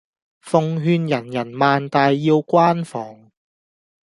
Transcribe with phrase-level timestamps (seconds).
[0.39, 3.29] 奉勸人人萬大要關防